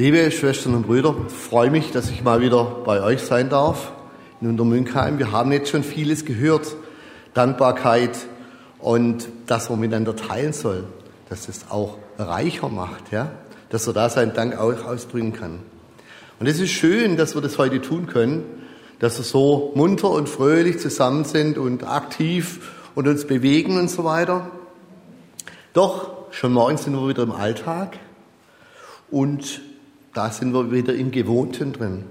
Liebe 0.00 0.30
Schwestern 0.30 0.74
und 0.74 0.86
Brüder, 0.86 1.14
freue 1.28 1.70
mich, 1.70 1.90
dass 1.90 2.08
ich 2.08 2.24
mal 2.24 2.40
wieder 2.40 2.64
bei 2.86 3.02
euch 3.02 3.20
sein 3.20 3.50
darf 3.50 3.92
in 4.40 4.48
Untermünkheim. 4.48 5.18
Wir 5.18 5.30
haben 5.30 5.52
jetzt 5.52 5.68
schon 5.68 5.84
vieles 5.84 6.24
gehört. 6.24 6.74
Dankbarkeit 7.34 8.16
und 8.78 9.28
dass 9.46 9.68
man 9.68 9.78
miteinander 9.78 10.16
teilen 10.16 10.54
soll, 10.54 10.84
dass 11.28 11.50
es 11.50 11.66
auch 11.68 11.98
reicher 12.16 12.70
macht, 12.70 13.12
ja? 13.12 13.30
dass 13.68 13.86
er 13.88 13.92
da 13.92 14.08
seinen 14.08 14.32
Dank 14.32 14.58
auch 14.58 14.86
ausdrücken 14.86 15.34
kann. 15.34 15.58
Und 16.38 16.46
es 16.46 16.60
ist 16.60 16.70
schön, 16.70 17.18
dass 17.18 17.34
wir 17.34 17.42
das 17.42 17.58
heute 17.58 17.82
tun 17.82 18.06
können, 18.06 18.44
dass 19.00 19.18
wir 19.18 19.24
so 19.24 19.70
munter 19.74 20.08
und 20.08 20.30
fröhlich 20.30 20.78
zusammen 20.78 21.26
sind 21.26 21.58
und 21.58 21.84
aktiv 21.84 22.72
und 22.94 23.06
uns 23.06 23.26
bewegen 23.26 23.78
und 23.78 23.90
so 23.90 24.04
weiter. 24.04 24.50
Doch 25.74 26.10
schon 26.30 26.54
morgen 26.54 26.78
sind 26.78 26.94
wir 26.94 27.06
wieder 27.06 27.22
im 27.22 27.32
Alltag 27.32 27.98
und 29.10 29.60
da 30.12 30.30
sind 30.30 30.52
wir 30.52 30.72
wieder 30.72 30.94
im 30.94 31.10
Gewohnten 31.10 31.72
drin. 31.72 32.04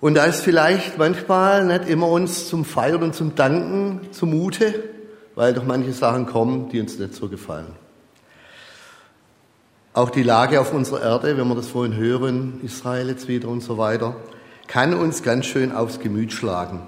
Und 0.00 0.14
da 0.14 0.24
ist 0.24 0.40
vielleicht 0.40 0.98
manchmal 0.98 1.64
nicht 1.64 1.88
immer 1.88 2.08
uns 2.08 2.48
zum 2.48 2.64
Feiern 2.64 3.02
und 3.02 3.14
zum 3.14 3.34
Danken 3.34 4.00
zumute, 4.10 4.84
weil 5.34 5.54
doch 5.54 5.64
manche 5.64 5.92
Sachen 5.92 6.26
kommen, 6.26 6.68
die 6.68 6.80
uns 6.80 6.98
nicht 6.98 7.14
so 7.14 7.28
gefallen. 7.28 7.74
Auch 9.94 10.10
die 10.10 10.24
Lage 10.24 10.60
auf 10.60 10.74
unserer 10.74 11.02
Erde, 11.02 11.38
wenn 11.38 11.48
wir 11.48 11.54
das 11.54 11.68
vorhin 11.68 11.96
hören, 11.96 12.60
Israel 12.64 13.08
jetzt 13.08 13.28
wieder 13.28 13.48
und 13.48 13.62
so 13.62 13.78
weiter, 13.78 14.16
kann 14.66 14.92
uns 14.92 15.22
ganz 15.22 15.46
schön 15.46 15.72
aufs 15.72 16.00
Gemüt 16.00 16.32
schlagen. 16.32 16.80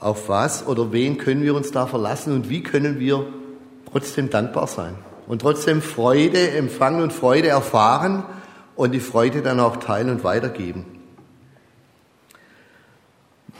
Auf 0.00 0.28
was 0.28 0.66
oder 0.66 0.90
wen 0.92 1.18
können 1.18 1.42
wir 1.42 1.54
uns 1.54 1.70
da 1.70 1.86
verlassen 1.86 2.32
und 2.32 2.48
wie 2.48 2.62
können 2.62 2.98
wir 2.98 3.26
trotzdem 3.92 4.30
dankbar 4.30 4.66
sein 4.66 4.96
und 5.28 5.42
trotzdem 5.42 5.82
Freude 5.82 6.50
empfangen 6.52 7.02
und 7.02 7.12
Freude 7.12 7.48
erfahren 7.48 8.24
und 8.74 8.92
die 8.92 9.00
Freude 9.00 9.42
dann 9.42 9.60
auch 9.60 9.76
teilen 9.76 10.10
und 10.10 10.24
weitergeben. 10.24 10.86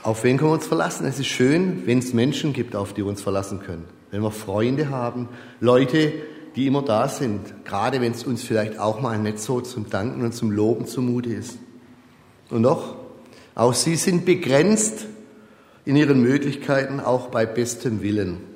Auf 0.01 0.23
wen 0.23 0.37
können 0.37 0.49
wir 0.49 0.55
uns 0.55 0.65
verlassen? 0.65 1.05
Es 1.05 1.19
ist 1.19 1.27
schön, 1.27 1.85
wenn 1.85 1.99
es 1.99 2.13
Menschen 2.13 2.53
gibt, 2.53 2.75
auf 2.75 2.93
die 2.93 3.03
wir 3.03 3.09
uns 3.09 3.21
verlassen 3.21 3.59
können. 3.59 3.85
Wenn 4.11 4.23
wir 4.23 4.31
Freunde 4.31 4.89
haben, 4.89 5.29
Leute, 5.59 6.11
die 6.55 6.65
immer 6.65 6.81
da 6.81 7.07
sind, 7.07 7.65
gerade 7.65 8.01
wenn 8.01 8.13
es 8.13 8.23
uns 8.23 8.43
vielleicht 8.43 8.79
auch 8.79 9.01
mal 9.01 9.19
nicht 9.19 9.39
so 9.39 9.61
zum 9.61 9.89
Danken 9.89 10.23
und 10.23 10.33
zum 10.33 10.51
Loben 10.51 10.87
zumute 10.87 11.29
ist. 11.29 11.59
Und 12.49 12.63
doch, 12.63 12.95
auch 13.53 13.73
sie 13.73 13.95
sind 13.95 14.25
begrenzt 14.25 15.05
in 15.85 15.95
ihren 15.95 16.21
Möglichkeiten, 16.21 16.99
auch 16.99 17.27
bei 17.27 17.45
bestem 17.45 18.01
Willen. 18.01 18.48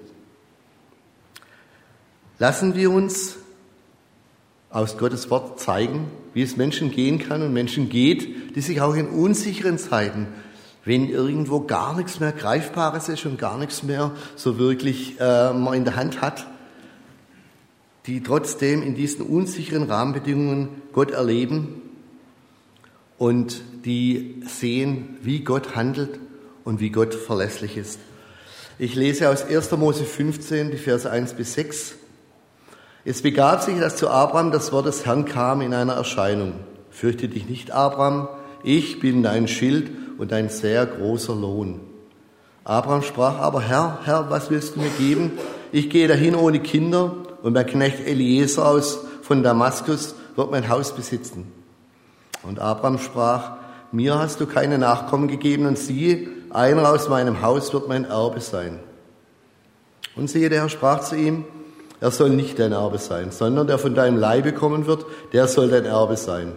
Lassen 2.44 2.76
wir 2.76 2.92
uns 2.92 3.38
aus 4.70 4.98
Gottes 4.98 5.30
Wort 5.30 5.62
zeigen, 5.62 6.12
wie 6.34 6.42
es 6.42 6.58
Menschen 6.58 6.92
gehen 6.92 7.18
kann 7.18 7.42
und 7.42 7.54
Menschen 7.54 7.88
geht, 7.88 8.58
die 8.58 8.60
sich 8.60 8.82
auch 8.82 8.96
in 8.96 9.08
unsicheren 9.08 9.78
Zeiten, 9.78 10.28
wenn 10.84 11.08
irgendwo 11.08 11.62
gar 11.62 11.96
nichts 11.96 12.20
mehr 12.20 12.34
Greifbares 12.34 13.08
ist 13.08 13.26
und 13.26 13.40
gar 13.40 13.58
nichts 13.58 13.84
mehr 13.84 14.12
so 14.36 14.58
wirklich 14.58 15.22
äh, 15.22 15.54
man 15.54 15.74
in 15.74 15.86
der 15.86 15.96
Hand 15.96 16.20
hat, 16.20 16.46
die 18.08 18.22
trotzdem 18.22 18.84
in 18.84 18.94
diesen 18.94 19.26
unsicheren 19.26 19.84
Rahmenbedingungen 19.84 20.68
Gott 20.92 21.12
erleben 21.12 21.82
und 23.18 23.62
die 23.86 24.44
sehen, 24.46 25.16
wie 25.22 25.46
Gott 25.46 25.78
handelt 25.78 26.20
und 26.66 26.82
wie 26.82 26.90
Gott 26.90 27.14
verlässlich 27.14 27.78
ist. 27.78 28.00
Ich 28.80 28.96
lese 28.96 29.30
aus 29.30 29.46
1. 29.46 29.72
Mose 29.78 30.04
15, 30.04 30.72
die 30.72 30.78
Verse 30.78 31.10
1 31.10 31.36
bis 31.36 31.54
6. 31.54 32.00
Es 33.06 33.22
begab 33.22 33.62
sich, 33.62 33.78
dass 33.80 33.98
zu 33.98 34.10
Abraham 34.10 34.52
das 34.52 34.72
Wort 34.72 34.86
des 34.86 35.06
Herrn 35.06 35.26
kam 35.26 35.60
in 35.60 35.74
einer 35.74 35.94
Erscheinung. 35.94 36.54
Fürchte 36.90 37.28
dich 37.28 37.50
nicht, 37.50 37.72
Abraham, 37.72 38.30
ich 38.64 39.02
bin 39.02 39.24
dein 39.24 39.50
Schild 39.50 39.92
und 40.18 40.32
ein 40.32 40.48
sehr 40.48 40.86
großer 40.86 41.36
Lohn. 41.36 41.82
Abraham 42.64 43.02
sprach 43.02 43.40
aber, 43.40 43.60
Herr, 43.62 44.00
Herr, 44.06 44.30
was 44.30 44.50
willst 44.50 44.78
du 44.78 44.80
mir 44.80 44.90
geben? 44.98 45.34
Ich 45.74 45.90
gehe 45.90 46.08
dahin 46.08 46.34
ohne 46.34 46.62
Kinder 46.62 47.14
und 47.42 47.52
mein 47.52 47.66
Knecht 47.66 48.08
Eliezer 48.08 48.66
aus 48.66 49.00
von 49.22 49.44
Damaskus 49.44 50.16
wird 50.38 50.52
mein 50.52 50.70
Haus 50.70 50.96
besitzen. 50.96 51.52
Und 52.42 52.60
Abraham 52.60 53.00
sprach, 53.00 53.58
mir 53.92 54.18
hast 54.18 54.40
du 54.40 54.46
keine 54.46 54.78
Nachkommen 54.78 55.28
gegeben 55.28 55.66
und 55.66 55.78
siehe, 55.78 56.30
einer 56.52 56.90
aus 56.90 57.10
meinem 57.10 57.42
Haus 57.42 57.74
wird 57.74 57.90
mein 57.90 58.06
Erbe 58.06 58.40
sein. 58.40 58.80
Und 60.16 60.30
siehe, 60.30 60.48
der 60.48 60.62
Herr 60.62 60.70
sprach 60.70 61.02
zu 61.02 61.18
ihm, 61.18 61.46
er 62.04 62.12
soll 62.12 62.32
nicht 62.32 62.60
dein 62.60 62.74
Erbe 62.74 62.98
sein, 62.98 63.32
sondern 63.32 63.66
der 63.66 63.78
von 63.78 63.96
deinem 63.96 64.18
Leibe 64.18 64.52
kommen 64.52 64.88
wird, 64.88 65.06
der 65.32 65.48
soll 65.48 65.70
dein 65.70 65.86
Erbe 65.86 66.18
sein. 66.18 66.52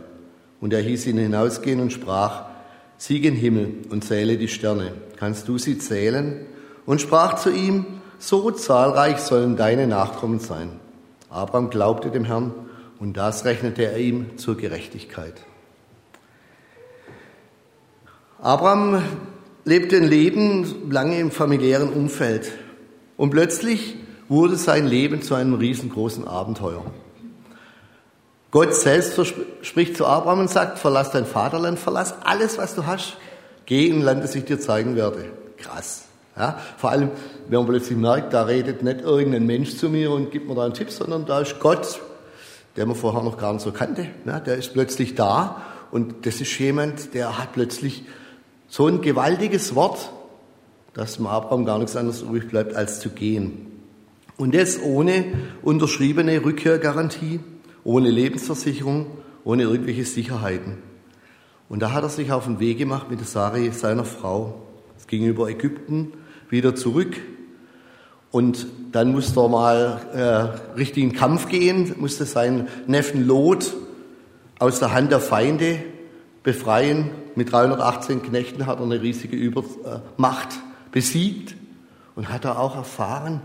Und 0.60 0.72
er 0.72 0.80
hieß 0.80 1.06
ihn 1.06 1.18
hinausgehen 1.18 1.78
und 1.78 1.92
sprach, 1.92 2.46
sieh 2.96 3.20
gen 3.20 3.36
Himmel 3.36 3.74
und 3.88 4.02
zähle 4.02 4.38
die 4.38 4.48
Sterne. 4.48 4.90
Kannst 5.14 5.46
du 5.46 5.56
sie 5.56 5.78
zählen? 5.78 6.44
Und 6.84 7.00
sprach 7.00 7.36
zu 7.36 7.52
ihm, 7.52 7.86
so 8.18 8.50
zahlreich 8.50 9.18
sollen 9.18 9.56
deine 9.56 9.86
Nachkommen 9.86 10.40
sein. 10.40 10.80
Abraham 11.30 11.70
glaubte 11.70 12.10
dem 12.10 12.24
Herrn 12.24 12.52
und 12.98 13.16
das 13.16 13.44
rechnete 13.44 13.84
er 13.84 13.98
ihm 13.98 14.38
zur 14.38 14.56
Gerechtigkeit. 14.56 15.34
Abraham 18.42 19.00
lebte 19.64 19.96
ein 19.96 20.08
Leben 20.08 20.90
lange 20.90 21.20
im 21.20 21.30
familiären 21.30 21.92
Umfeld 21.92 22.50
und 23.16 23.30
plötzlich 23.30 23.96
wurde 24.28 24.56
sein 24.56 24.86
Leben 24.86 25.22
zu 25.22 25.34
einem 25.34 25.54
riesengroßen 25.54 26.26
Abenteuer. 26.26 26.84
Gott 28.50 28.74
selbst 28.74 29.20
spricht 29.62 29.96
zu 29.96 30.06
Abraham 30.06 30.40
und 30.40 30.50
sagt, 30.50 30.78
verlass 30.78 31.10
dein 31.10 31.26
Vaterland, 31.26 31.78
verlass 31.78 32.14
alles, 32.24 32.58
was 32.58 32.74
du 32.74 32.86
hast, 32.86 33.16
geh 33.66 33.86
in 33.86 33.96
ein 33.96 34.02
Land, 34.02 34.24
das 34.24 34.34
ich 34.34 34.44
dir 34.44 34.58
zeigen 34.58 34.96
werde. 34.96 35.26
Krass. 35.58 36.04
Ja, 36.36 36.58
vor 36.76 36.90
allem, 36.90 37.10
wenn 37.48 37.60
man 37.60 37.66
plötzlich 37.66 37.96
merkt, 37.96 38.34
da 38.34 38.42
redet 38.42 38.82
nicht 38.82 39.00
irgendein 39.00 39.46
Mensch 39.46 39.76
zu 39.76 39.88
mir 39.88 40.10
und 40.10 40.30
gibt 40.30 40.48
mir 40.48 40.54
da 40.54 40.64
einen 40.64 40.74
Tipp, 40.74 40.90
sondern 40.90 41.24
da 41.24 41.40
ist 41.40 41.58
Gott, 41.60 42.00
der 42.76 42.84
man 42.84 42.94
vorher 42.94 43.22
noch 43.22 43.38
gar 43.38 43.52
nicht 43.54 43.62
so 43.62 43.72
kannte. 43.72 44.08
Ja, 44.26 44.38
der 44.38 44.56
ist 44.56 44.74
plötzlich 44.74 45.14
da 45.14 45.62
und 45.90 46.26
das 46.26 46.40
ist 46.40 46.58
jemand, 46.58 47.14
der 47.14 47.38
hat 47.38 47.52
plötzlich 47.52 48.04
so 48.68 48.86
ein 48.86 49.00
gewaltiges 49.00 49.74
Wort, 49.74 50.10
dass 50.92 51.16
dem 51.16 51.26
Abraham 51.26 51.64
gar 51.64 51.78
nichts 51.78 51.96
anderes 51.96 52.22
übrig 52.22 52.48
bleibt, 52.48 52.74
als 52.74 53.00
zu 53.00 53.10
gehen. 53.10 53.75
Und 54.36 54.54
das 54.54 54.80
ohne 54.82 55.24
unterschriebene 55.62 56.44
Rückkehrgarantie, 56.44 57.40
ohne 57.84 58.10
Lebensversicherung, 58.10 59.06
ohne 59.44 59.62
irgendwelche 59.62 60.04
Sicherheiten. 60.04 60.78
Und 61.68 61.80
da 61.80 61.92
hat 61.92 62.02
er 62.02 62.08
sich 62.08 62.30
auf 62.32 62.44
den 62.44 62.60
Weg 62.60 62.78
gemacht 62.78 63.10
mit 63.10 63.20
der 63.20 63.26
Sari, 63.26 63.70
seiner 63.70 64.04
Frau. 64.04 64.62
Es 64.98 65.06
ging 65.06 65.24
über 65.24 65.48
Ägypten 65.48 66.12
wieder 66.50 66.74
zurück. 66.74 67.16
Und 68.30 68.66
dann 68.92 69.12
musste 69.12 69.40
er 69.40 69.48
mal 69.48 70.00
äh, 70.12 70.74
richtig 70.78 71.02
in 71.02 71.12
Kampf 71.12 71.48
gehen, 71.48 71.94
musste 71.98 72.26
seinen 72.26 72.68
Neffen 72.86 73.26
Lot 73.26 73.74
aus 74.58 74.78
der 74.78 74.92
Hand 74.92 75.12
der 75.12 75.20
Feinde 75.20 75.78
befreien. 76.42 77.10
Mit 77.34 77.52
318 77.52 78.22
Knechten 78.22 78.66
hat 78.66 78.78
er 78.78 78.84
eine 78.84 79.00
riesige 79.00 79.36
Übermacht 79.36 80.48
besiegt 80.92 81.56
und 82.14 82.30
hat 82.30 82.44
er 82.44 82.58
auch 82.58 82.76
erfahren, 82.76 83.40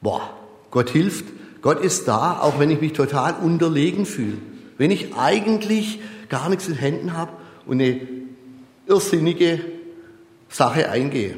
Boah, 0.00 0.30
Gott 0.70 0.90
hilft. 0.90 1.24
Gott 1.60 1.80
ist 1.80 2.06
da, 2.06 2.38
auch 2.40 2.58
wenn 2.58 2.70
ich 2.70 2.80
mich 2.80 2.92
total 2.92 3.34
unterlegen 3.42 4.06
fühle. 4.06 4.38
Wenn 4.76 4.90
ich 4.90 5.14
eigentlich 5.16 6.00
gar 6.28 6.48
nichts 6.48 6.68
in 6.68 6.74
Händen 6.74 7.16
habe 7.16 7.32
und 7.66 7.80
eine 7.80 8.00
irrsinnige 8.86 9.60
Sache 10.48 10.88
eingehe. 10.90 11.36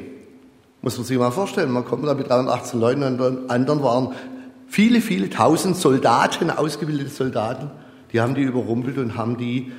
Muss 0.81 0.97
man 0.97 1.05
sich 1.05 1.17
mal 1.17 1.31
vorstellen, 1.31 1.71
man 1.71 1.85
kommt 1.85 2.05
da 2.05 2.13
mit 2.13 2.29
318 2.29 2.79
Leuten 2.79 3.03
und 3.03 3.49
anderen 3.49 3.83
waren 3.83 4.13
viele, 4.67 5.01
viele 5.01 5.29
tausend 5.29 5.75
Soldaten, 5.75 6.49
ausgebildete 6.49 7.09
Soldaten, 7.09 7.69
die 8.13 8.21
haben 8.21 8.35
die 8.35 8.41
überrumpelt 8.41 8.97
und 8.97 9.15
haben 9.15 9.37
die, 9.37 9.71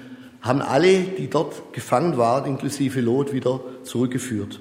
haben 0.43 0.63
alle, 0.63 1.01
die 1.01 1.29
dort 1.29 1.73
gefangen 1.73 2.17
waren, 2.19 2.47
inklusive 2.47 3.01
Lot, 3.01 3.33
wieder 3.33 3.61
zurückgeführt. 3.83 4.61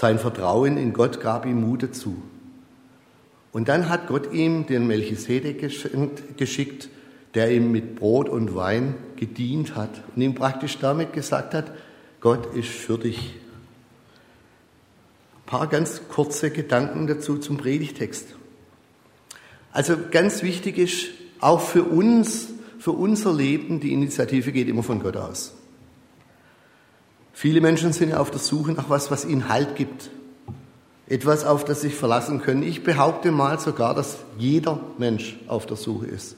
Sein 0.00 0.20
Vertrauen 0.20 0.76
in 0.76 0.92
Gott 0.92 1.20
gab 1.20 1.44
ihm 1.44 1.60
Mut 1.60 1.82
dazu. 1.82 2.22
Und 3.50 3.66
dann 3.66 3.88
hat 3.88 4.06
Gott 4.06 4.32
ihm 4.32 4.64
den 4.64 4.86
Melchisedek 4.86 5.58
geschickt, 6.36 6.88
der 7.34 7.50
ihm 7.50 7.72
mit 7.72 7.96
Brot 7.96 8.28
und 8.28 8.54
Wein 8.54 8.94
gedient 9.16 9.74
hat 9.74 9.90
und 10.14 10.22
ihm 10.22 10.36
praktisch 10.36 10.78
damit 10.78 11.14
gesagt 11.14 11.52
hat, 11.52 11.72
Gott 12.20 12.54
ist 12.54 12.68
für 12.68 12.96
dich. 12.96 13.34
Ein 15.34 15.46
paar 15.46 15.66
ganz 15.66 16.02
kurze 16.08 16.52
Gedanken 16.52 17.08
dazu 17.08 17.36
zum 17.36 17.56
Predigtext. 17.56 18.36
Also 19.72 19.96
ganz 20.12 20.44
wichtig 20.44 20.78
ist, 20.78 21.06
auch 21.40 21.60
für 21.60 21.82
uns, 21.82 22.50
für 22.78 22.92
unser 22.92 23.34
Leben, 23.34 23.80
die 23.80 23.92
Initiative 23.92 24.52
geht 24.52 24.68
immer 24.68 24.84
von 24.84 25.00
Gott 25.00 25.16
aus. 25.16 25.57
Viele 27.40 27.60
Menschen 27.60 27.92
sind 27.92 28.12
auf 28.14 28.32
der 28.32 28.40
Suche 28.40 28.72
nach 28.72 28.90
was, 28.90 29.12
was 29.12 29.24
ihnen 29.24 29.48
Halt 29.48 29.76
gibt. 29.76 30.10
Etwas, 31.06 31.44
auf 31.44 31.64
das 31.64 31.82
sich 31.82 31.94
verlassen 31.94 32.42
können. 32.42 32.64
Ich 32.64 32.82
behaupte 32.82 33.30
mal 33.30 33.60
sogar, 33.60 33.94
dass 33.94 34.16
jeder 34.38 34.80
Mensch 34.98 35.38
auf 35.46 35.64
der 35.64 35.76
Suche 35.76 36.06
ist. 36.06 36.34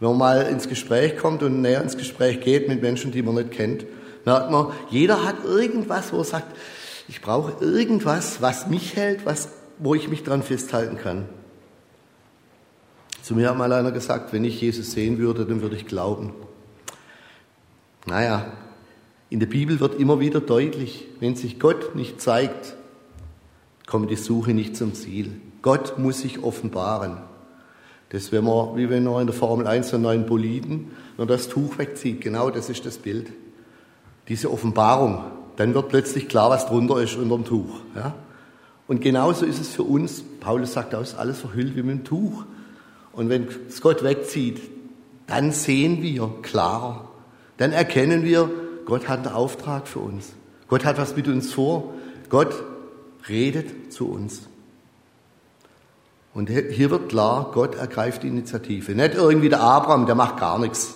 Wenn 0.00 0.10
man 0.10 0.18
mal 0.18 0.42
ins 0.42 0.68
Gespräch 0.68 1.16
kommt 1.16 1.42
und 1.42 1.62
näher 1.62 1.80
ins 1.80 1.96
Gespräch 1.96 2.42
geht 2.42 2.68
mit 2.68 2.82
Menschen, 2.82 3.12
die 3.12 3.22
man 3.22 3.36
nicht 3.36 3.52
kennt, 3.52 3.86
merkt 4.26 4.50
man, 4.50 4.72
jeder 4.90 5.24
hat 5.24 5.42
irgendwas, 5.42 6.12
wo 6.12 6.18
er 6.18 6.24
sagt, 6.24 6.54
ich 7.08 7.22
brauche 7.22 7.64
irgendwas, 7.64 8.42
was 8.42 8.66
mich 8.66 8.96
hält, 8.96 9.24
was, 9.24 9.48
wo 9.78 9.94
ich 9.94 10.08
mich 10.08 10.22
dran 10.22 10.42
festhalten 10.42 10.98
kann. 10.98 11.30
Zu 13.22 13.36
mir 13.36 13.48
hat 13.48 13.56
mal 13.56 13.72
einer 13.72 13.90
gesagt, 13.90 14.34
wenn 14.34 14.44
ich 14.44 14.60
Jesus 14.60 14.92
sehen 14.92 15.16
würde, 15.16 15.46
dann 15.46 15.62
würde 15.62 15.76
ich 15.76 15.86
glauben. 15.86 16.34
Naja, 18.04 18.52
in 19.34 19.40
der 19.40 19.48
Bibel 19.48 19.80
wird 19.80 19.98
immer 19.98 20.20
wieder 20.20 20.40
deutlich, 20.40 21.08
wenn 21.18 21.34
sich 21.34 21.58
Gott 21.58 21.96
nicht 21.96 22.20
zeigt, 22.20 22.76
kommt 23.84 24.08
die 24.08 24.14
Suche 24.14 24.54
nicht 24.54 24.76
zum 24.76 24.94
Ziel. 24.94 25.32
Gott 25.60 25.98
muss 25.98 26.20
sich 26.20 26.44
offenbaren. 26.44 27.16
Das 28.10 28.30
wenn 28.30 28.44
man, 28.44 28.76
wie 28.76 28.88
wenn 28.90 29.02
man 29.02 29.22
in 29.22 29.26
der 29.26 29.34
Formel 29.34 29.66
1 29.66 29.92
einen 29.92 30.04
neuen 30.04 30.26
Boliden, 30.26 30.92
wenn 31.16 31.26
das 31.26 31.48
Tuch 31.48 31.78
wegzieht, 31.78 32.20
genau 32.20 32.48
das 32.48 32.70
ist 32.70 32.86
das 32.86 32.98
Bild. 32.98 33.32
Diese 34.28 34.52
Offenbarung, 34.52 35.24
dann 35.56 35.74
wird 35.74 35.88
plötzlich 35.88 36.28
klar, 36.28 36.50
was 36.50 36.66
drunter 36.66 37.02
ist 37.02 37.16
unter 37.16 37.34
dem 37.34 37.44
Tuch. 37.44 37.80
Ja? 37.96 38.14
Und 38.86 39.00
genauso 39.00 39.46
ist 39.46 39.60
es 39.60 39.70
für 39.70 39.82
uns. 39.82 40.22
Paulus 40.38 40.74
sagt, 40.74 40.92
ist 40.92 41.16
alles 41.16 41.40
verhüllt 41.40 41.74
wie 41.74 41.82
mit 41.82 41.90
einem 41.90 42.04
Tuch. 42.04 42.44
Und 43.10 43.30
wenn 43.30 43.48
es 43.68 43.80
Gott 43.80 44.04
wegzieht, 44.04 44.60
dann 45.26 45.50
sehen 45.50 46.02
wir 46.02 46.32
klarer. 46.42 47.08
Dann 47.56 47.72
erkennen 47.72 48.22
wir, 48.22 48.48
Gott 48.84 49.08
hat 49.08 49.26
einen 49.26 49.34
Auftrag 49.34 49.88
für 49.88 50.00
uns. 50.00 50.32
Gott 50.68 50.84
hat 50.84 50.98
was 50.98 51.16
mit 51.16 51.28
uns 51.28 51.52
vor. 51.52 51.94
Gott 52.28 52.54
redet 53.28 53.92
zu 53.92 54.10
uns. 54.10 54.42
Und 56.32 56.50
hier 56.50 56.90
wird 56.90 57.08
klar, 57.08 57.50
Gott 57.52 57.76
ergreift 57.76 58.24
die 58.24 58.28
Initiative. 58.28 58.92
Nicht 58.94 59.14
irgendwie 59.14 59.48
der 59.48 59.60
Abraham, 59.60 60.06
der 60.06 60.14
macht 60.14 60.38
gar 60.38 60.58
nichts. 60.58 60.94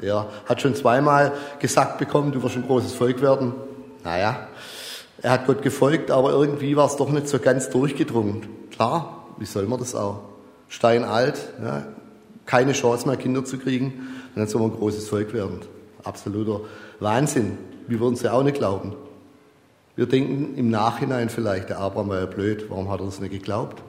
Der 0.00 0.28
hat 0.46 0.62
schon 0.62 0.74
zweimal 0.74 1.32
gesagt 1.58 1.98
bekommen, 1.98 2.32
du 2.32 2.42
wirst 2.42 2.56
ein 2.56 2.66
großes 2.66 2.94
Volk 2.94 3.20
werden. 3.20 3.52
Naja, 4.04 4.48
er 5.20 5.30
hat 5.32 5.46
Gott 5.46 5.60
gefolgt, 5.62 6.10
aber 6.10 6.30
irgendwie 6.30 6.76
war 6.76 6.86
es 6.86 6.96
doch 6.96 7.10
nicht 7.10 7.28
so 7.28 7.38
ganz 7.38 7.68
durchgedrungen. 7.68 8.46
Klar, 8.70 9.26
wie 9.38 9.44
soll 9.44 9.66
man 9.66 9.78
das 9.78 9.94
auch? 9.94 10.20
Steinalt, 10.68 11.38
ja, 11.62 11.82
keine 12.46 12.72
Chance 12.72 13.06
mehr, 13.06 13.16
Kinder 13.16 13.44
zu 13.44 13.58
kriegen, 13.58 13.86
und 14.34 14.36
dann 14.36 14.46
soll 14.46 14.62
man 14.62 14.70
ein 14.70 14.78
großes 14.78 15.08
Volk 15.08 15.34
werden. 15.34 15.58
Absoluter 16.04 16.60
Wahnsinn. 17.00 17.58
Wir 17.88 17.98
würden 17.98 18.14
es 18.14 18.22
ja 18.22 18.32
auch 18.32 18.42
nicht 18.42 18.58
glauben. 18.58 18.94
Wir 19.96 20.06
denken 20.06 20.56
im 20.56 20.70
Nachhinein 20.70 21.28
vielleicht, 21.28 21.68
der 21.68 21.78
Abraham 21.78 22.08
war 22.08 22.20
ja 22.20 22.26
blöd, 22.26 22.66
warum 22.68 22.90
hat 22.90 23.00
er 23.00 23.06
das 23.06 23.20
nicht 23.20 23.32
geglaubt? 23.32 23.82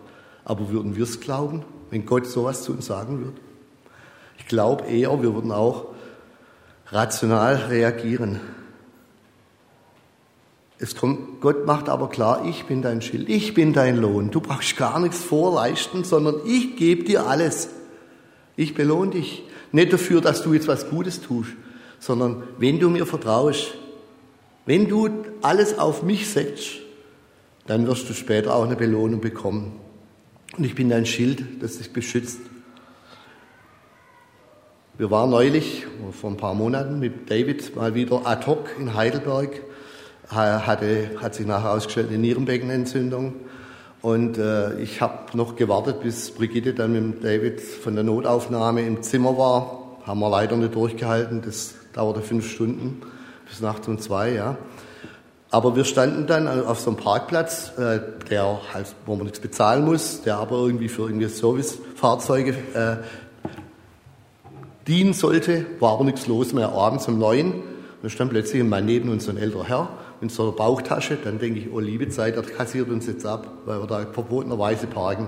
Aber 0.44 0.70
würden 0.70 0.96
wir 0.96 1.04
es 1.04 1.20
glauben, 1.20 1.64
wenn 1.90 2.06
Gott 2.06 2.26
sowas 2.26 2.64
zu 2.64 2.72
uns 2.72 2.88
sagen 2.88 3.20
würde? 3.20 3.38
Ich 4.40 4.48
glaube 4.48 4.86
eher, 4.86 5.22
wir 5.22 5.36
würden 5.36 5.52
auch 5.52 5.86
rational 6.88 7.56
reagieren. 7.56 8.40
Es 10.80 10.96
kommt, 10.96 11.42
Gott 11.42 11.68
macht 11.68 11.90
aber 11.90 12.10
klar, 12.10 12.46
ich 12.46 12.66
bin 12.66 12.82
dein 12.82 13.04
Schild, 13.04 13.30
ich 13.30 13.54
bin 13.54 13.72
dein 13.72 13.98
Lohn. 13.98 14.32
Du 14.32 14.42
brauchst 14.42 14.76
gar 14.78 15.00
nichts 15.00 15.24
vorleisten, 15.24 16.04
sondern 16.04 16.38
ich 16.46 16.76
gebe 16.76 17.04
dir 17.04 17.28
alles. 17.28 17.70
Ich 18.56 18.74
belohne 18.74 19.12
dich. 19.12 19.44
Nicht 19.72 19.94
dafür, 19.94 20.22
dass 20.22 20.42
du 20.42 20.54
jetzt 20.54 20.68
was 20.68 20.90
Gutes 20.90 21.22
tust, 21.22 21.52
sondern 22.02 22.44
wenn 22.58 22.80
du 22.80 22.90
mir 22.90 23.06
vertraust, 23.06 23.76
wenn 24.66 24.90
du 24.90 25.10
alles 25.42 25.78
auf 25.78 26.04
mich 26.04 26.30
setzt, 26.30 26.80
dann 27.68 27.88
wirst 27.88 28.10
du 28.10 28.14
später 28.14 28.56
auch 28.56 28.66
eine 28.66 28.76
Belohnung 28.76 29.22
bekommen. 29.22 29.80
Und 30.58 30.66
ich 30.66 30.76
bin 30.76 30.90
dein 30.90 31.06
Schild, 31.06 31.62
das 31.62 31.78
dich 31.78 31.94
beschützt. 31.94 32.40
Wir 34.98 35.12
waren 35.12 35.30
neulich, 35.30 35.86
vor 36.12 36.32
ein 36.32 36.38
paar 36.38 36.56
Monaten, 36.56 37.00
mit 37.00 37.30
David 37.30 37.76
mal 37.76 37.94
wieder 37.94 38.26
ad 38.26 38.48
hoc 38.48 38.70
in 38.78 38.96
Heidelberg 38.96 39.62
hatte, 40.28 41.12
hat 41.18 41.36
sich 41.36 41.46
nachher 41.46 41.72
ausgestellt 41.72 42.10
eine 42.10 42.18
Nierenbeckenentzündung. 42.18 43.36
Und 44.02 44.40
äh, 44.40 44.80
ich 44.80 45.02
habe 45.02 45.38
noch 45.38 45.56
gewartet, 45.56 46.02
bis 46.02 46.32
Brigitte 46.32 46.74
dann 46.74 46.94
mit 46.94 47.24
David 47.24 47.62
von 47.62 47.94
der 47.94 48.04
Notaufnahme 48.04 48.82
im 48.82 49.04
Zimmer 49.04 49.38
war. 49.38 50.00
Haben 50.04 50.20
wir 50.20 50.30
leider 50.30 50.58
nicht 50.58 50.74
durchgehalten. 50.74 51.42
Das 51.44 51.76
dauerte 51.94 52.22
fünf 52.22 52.50
Stunden 52.50 53.02
bis 53.48 53.62
nachts 53.62 53.88
um 53.88 54.00
zwei, 54.00 54.32
ja. 54.34 54.58
Aber 55.50 55.76
wir 55.76 55.84
standen 55.84 56.28
dann 56.28 56.48
auf 56.48 56.80
so 56.80 56.92
einem 56.92 56.98
Parkplatz, 56.98 57.74
äh, 57.78 58.00
der 58.30 58.62
halt, 58.74 58.96
wo 59.06 59.16
man 59.16 59.26
nichts 59.26 59.42
bezahlen 59.42 59.84
muss, 59.84 60.22
der 60.22 60.38
aber 60.38 60.56
irgendwie 60.58 60.88
für 60.88 61.04
irgendwie 61.04 61.28
Servicefahrzeuge 61.28 62.52
äh, 62.74 62.96
dienen 64.88 65.14
sollte, 65.14 65.66
war 65.82 65.94
aber 65.94 66.06
nichts 66.06 66.28
los 66.28 66.54
mehr. 66.54 66.70
Abends 66.70 67.08
um 67.10 67.20
neun, 67.20 67.62
da 68.02 68.08
stand 68.08 68.32
plötzlich 68.32 68.62
ein 68.62 68.70
Mann 68.70 68.86
neben 68.86 69.10
uns, 69.10 69.28
ein 69.28 69.38
älterer 69.38 69.66
Herr, 69.66 69.90
in 70.22 70.30
so 70.30 70.44
einer 70.44 70.52
Bauchtasche. 70.54 71.18
Dann 71.22 71.38
denke 71.38 71.60
ich, 71.60 71.70
oh 71.72 71.80
liebe 71.80 72.08
Zeit, 72.08 72.38
der 72.38 72.44
kassiert 72.44 72.90
uns 72.90 73.06
jetzt 73.06 73.26
ab, 73.26 73.48
weil 73.66 73.82
wir 73.82 73.88
da 73.88 74.06
verbotenerweise 74.06 74.88
parken. 74.88 75.28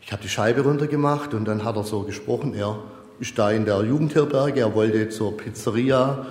Ich 0.00 0.10
habe 0.10 0.22
die 0.22 0.28
Scheibe 0.30 0.62
runtergemacht 0.62 1.34
und 1.34 1.44
dann 1.44 1.64
hat 1.64 1.76
er 1.76 1.84
so 1.84 2.00
gesprochen, 2.02 2.54
er 2.54 2.78
ist 3.18 3.38
da 3.38 3.50
in 3.50 3.64
der 3.64 3.82
Jugendherberge, 3.82 4.60
er 4.60 4.74
wollte 4.74 5.08
zur 5.08 5.36
Pizzeria 5.36 6.26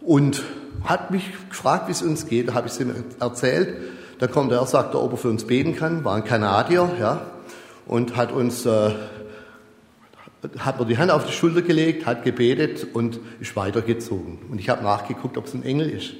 und 0.00 0.42
hat 0.84 1.10
mich 1.10 1.30
gefragt, 1.48 1.88
wie 1.88 1.92
es 1.92 2.02
uns 2.02 2.26
geht. 2.26 2.48
Da 2.48 2.54
habe 2.54 2.66
ich 2.66 2.74
es 2.74 2.80
ihm 2.80 2.92
erzählt. 3.20 3.76
Da 4.18 4.26
kommt 4.26 4.52
er, 4.52 4.64
sagt 4.66 4.94
er, 4.94 5.02
ob 5.02 5.12
er 5.12 5.18
für 5.18 5.28
uns 5.28 5.46
beten 5.46 5.76
kann. 5.76 6.04
War 6.04 6.16
ein 6.16 6.24
Kanadier, 6.24 6.90
ja, 6.98 7.22
und 7.86 8.16
hat 8.16 8.32
uns 8.32 8.66
äh, 8.66 8.90
hat 10.58 10.78
mir 10.78 10.86
die 10.86 10.98
Hand 10.98 11.10
auf 11.10 11.26
die 11.26 11.32
Schulter 11.32 11.62
gelegt, 11.62 12.06
hat 12.06 12.24
gebetet 12.24 12.86
und 12.92 13.18
ist 13.40 13.56
weitergezogen. 13.56 14.38
Und 14.50 14.60
ich 14.60 14.68
habe 14.68 14.82
nachgeguckt, 14.82 15.36
ob 15.36 15.46
es 15.46 15.54
ein 15.54 15.64
Engel 15.64 15.90
ist. 15.90 16.14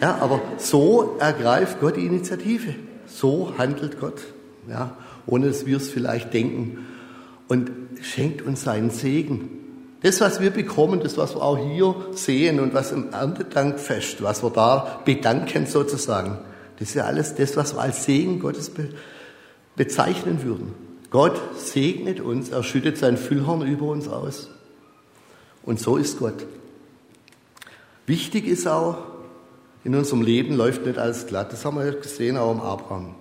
Ja, 0.00 0.18
aber 0.20 0.40
so 0.58 1.16
ergreift 1.18 1.80
Gott 1.80 1.96
die 1.96 2.06
Initiative. 2.06 2.74
So 3.06 3.52
handelt 3.58 4.00
Gott, 4.00 4.22
ja, 4.68 4.96
ohne 5.26 5.48
dass 5.48 5.66
wir 5.66 5.76
es 5.76 5.88
vielleicht 5.88 6.32
denken. 6.32 6.86
Und 7.48 7.70
schenkt 8.00 8.42
uns 8.42 8.62
seinen 8.62 8.90
Segen. 8.90 9.50
Das, 10.02 10.20
was 10.20 10.40
wir 10.40 10.50
bekommen, 10.50 11.00
das, 11.00 11.16
was 11.16 11.34
wir 11.34 11.42
auch 11.42 11.58
hier 11.58 11.94
sehen 12.12 12.60
und 12.60 12.74
was 12.74 12.92
im 12.92 13.12
Erntedankfest, 13.12 14.22
was 14.22 14.42
wir 14.42 14.50
da 14.50 15.00
bedanken 15.04 15.66
sozusagen, 15.66 16.38
das 16.78 16.88
ist 16.88 16.94
ja 16.94 17.04
alles 17.04 17.34
das, 17.34 17.56
was 17.56 17.74
wir 17.74 17.80
als 17.80 18.04
Segen 18.04 18.40
Gottes 18.40 18.70
be 18.70 18.90
bezeichnen 19.76 20.44
würden. 20.44 20.74
Gott 21.10 21.40
segnet 21.56 22.20
uns, 22.20 22.50
er 22.50 22.62
schüttet 22.62 22.98
sein 22.98 23.16
Füllhorn 23.16 23.66
über 23.66 23.86
uns 23.86 24.08
aus. 24.08 24.50
Und 25.62 25.80
so 25.80 25.96
ist 25.96 26.18
Gott. 26.18 26.46
Wichtig 28.06 28.46
ist 28.46 28.68
auch, 28.68 28.98
in 29.84 29.94
unserem 29.94 30.22
Leben 30.22 30.54
läuft 30.54 30.86
nicht 30.86 30.98
alles 30.98 31.26
glatt. 31.26 31.52
Das 31.52 31.64
haben 31.64 31.78
wir 31.78 31.92
gesehen 31.92 32.36
auch 32.36 32.52
im 32.52 32.60
Abraham. 32.60 33.14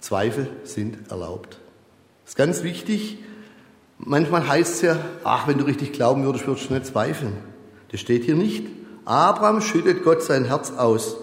Zweifel 0.00 0.48
sind 0.64 1.10
erlaubt. 1.10 1.58
Ist 2.32 2.38
ganz 2.38 2.62
wichtig. 2.62 3.18
Manchmal 3.98 4.48
heißt 4.48 4.76
es 4.76 4.80
ja, 4.80 4.96
ach, 5.22 5.48
wenn 5.48 5.58
du 5.58 5.64
richtig 5.64 5.92
glauben 5.92 6.24
würdest, 6.24 6.46
würdest 6.46 6.70
du 6.70 6.72
nicht 6.72 6.86
zweifeln. 6.86 7.34
Das 7.90 8.00
steht 8.00 8.24
hier 8.24 8.36
nicht. 8.36 8.68
Abraham 9.04 9.60
schüttet 9.60 10.02
Gott 10.02 10.22
sein 10.22 10.46
Herz 10.46 10.72
aus. 10.78 11.18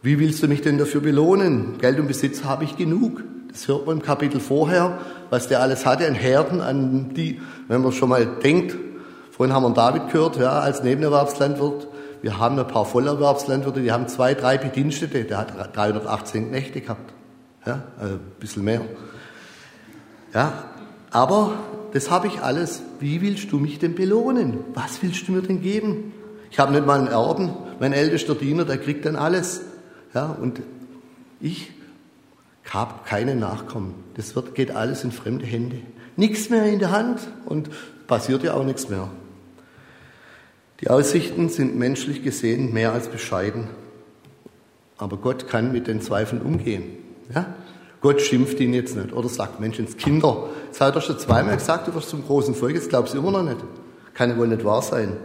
Wie 0.00 0.18
willst 0.18 0.42
du 0.42 0.48
mich 0.48 0.62
denn 0.62 0.78
dafür 0.78 1.02
belohnen? 1.02 1.76
Geld 1.76 2.00
und 2.00 2.06
Besitz 2.06 2.44
habe 2.44 2.64
ich 2.64 2.78
genug. 2.78 3.22
Das 3.50 3.68
hört 3.68 3.84
man 3.86 3.98
im 3.98 4.02
Kapitel 4.02 4.40
vorher, 4.40 5.00
was 5.28 5.48
der 5.48 5.60
alles 5.60 5.84
hatte 5.84 6.06
an 6.06 6.14
Herden, 6.14 6.62
an 6.62 7.12
die, 7.12 7.38
wenn 7.68 7.82
man 7.82 7.92
schon 7.92 8.08
mal 8.08 8.24
denkt, 8.24 8.74
vorhin 9.32 9.54
haben 9.54 9.64
wir 9.64 9.74
David 9.74 10.10
gehört, 10.10 10.38
ja, 10.38 10.60
als 10.60 10.82
Nebenerwerbslandwirt, 10.82 11.88
wir 12.22 12.38
haben 12.38 12.58
ein 12.58 12.66
paar 12.66 12.86
Vollerwerbslandwirte, 12.86 13.82
die 13.82 13.92
haben 13.92 14.08
zwei, 14.08 14.32
drei 14.32 14.56
Bedienstete, 14.56 15.24
der 15.24 15.36
hat 15.36 15.76
318 15.76 16.50
Nächte 16.50 16.80
gehabt, 16.80 17.12
ja, 17.66 17.82
also 18.00 18.14
ein 18.14 18.20
bisschen 18.40 18.64
mehr. 18.64 18.80
Ja, 20.34 20.64
aber 21.10 21.54
das 21.92 22.10
habe 22.10 22.26
ich 22.26 22.40
alles. 22.40 22.82
Wie 23.00 23.20
willst 23.20 23.52
du 23.52 23.58
mich 23.58 23.78
denn 23.78 23.94
belohnen? 23.94 24.58
Was 24.74 25.02
willst 25.02 25.28
du 25.28 25.32
mir 25.32 25.42
denn 25.42 25.60
geben? 25.60 26.12
Ich 26.50 26.58
habe 26.58 26.72
nicht 26.72 26.86
mal 26.86 26.98
einen 26.98 27.08
Erben. 27.08 27.50
Mein 27.80 27.92
ältester 27.92 28.34
Diener, 28.34 28.64
der 28.64 28.78
kriegt 28.78 29.04
dann 29.04 29.16
alles. 29.16 29.62
Ja, 30.14 30.26
und 30.26 30.60
ich 31.40 31.72
habe 32.70 32.94
keine 33.04 33.34
Nachkommen. 33.34 33.94
Das 34.14 34.34
wird, 34.36 34.54
geht 34.54 34.70
alles 34.70 35.04
in 35.04 35.12
fremde 35.12 35.44
Hände. 35.44 35.76
Nichts 36.16 36.50
mehr 36.50 36.64
in 36.66 36.78
der 36.78 36.90
Hand 36.90 37.20
und 37.46 37.70
passiert 38.06 38.42
ja 38.42 38.54
auch 38.54 38.64
nichts 38.64 38.88
mehr. 38.88 39.08
Die 40.80 40.90
Aussichten 40.90 41.48
sind 41.48 41.76
menschlich 41.76 42.22
gesehen 42.22 42.72
mehr 42.72 42.92
als 42.92 43.08
bescheiden. 43.08 43.68
Aber 44.98 45.16
Gott 45.16 45.48
kann 45.48 45.72
mit 45.72 45.86
den 45.86 46.00
Zweifeln 46.00 46.42
umgehen. 46.42 46.84
Ja? 47.34 47.54
Gott 48.02 48.20
schimpft 48.20 48.58
ihn 48.58 48.74
jetzt 48.74 48.96
nicht 48.96 49.12
oder 49.12 49.28
sagt, 49.28 49.60
Menschenskinder, 49.60 50.48
jetzt 50.66 50.80
hat 50.80 50.96
er 50.96 51.00
schon 51.00 51.18
zweimal 51.18 51.56
gesagt, 51.56 51.86
du 51.86 51.94
wirst 51.94 52.08
zum 52.10 52.26
großen 52.26 52.54
Volk, 52.54 52.74
jetzt 52.74 52.88
glaubst 52.88 53.14
du 53.14 53.18
immer 53.18 53.30
noch 53.30 53.44
nicht. 53.44 53.58
Kann 54.12 54.30
ja 54.30 54.36
wohl 54.36 54.48
nicht 54.48 54.64
wahr 54.64 54.82
sein. 54.82 55.16